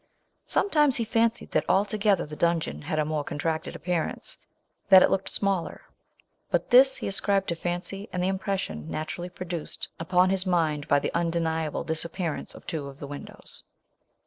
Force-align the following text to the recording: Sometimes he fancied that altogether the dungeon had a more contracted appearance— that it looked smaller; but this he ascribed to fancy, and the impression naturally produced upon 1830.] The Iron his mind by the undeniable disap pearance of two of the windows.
Sometimes 0.47 0.95
he 0.95 1.03
fancied 1.05 1.51
that 1.51 1.69
altogether 1.69 2.25
the 2.25 2.35
dungeon 2.35 2.81
had 2.81 2.97
a 2.97 3.05
more 3.05 3.23
contracted 3.23 3.75
appearance— 3.75 4.35
that 4.89 5.03
it 5.03 5.11
looked 5.11 5.29
smaller; 5.29 5.81
but 6.49 6.71
this 6.71 6.97
he 6.97 7.07
ascribed 7.07 7.47
to 7.49 7.55
fancy, 7.55 8.09
and 8.11 8.23
the 8.23 8.27
impression 8.27 8.89
naturally 8.89 9.29
produced 9.29 9.89
upon 9.99 10.31
1830.] 10.31 10.31
The 10.31 10.31
Iron 10.31 10.31
his 10.31 10.45
mind 10.47 10.87
by 10.87 10.97
the 10.97 11.13
undeniable 11.13 11.85
disap 11.85 12.13
pearance 12.13 12.55
of 12.55 12.65
two 12.65 12.87
of 12.87 12.97
the 12.97 13.05
windows. 13.05 13.61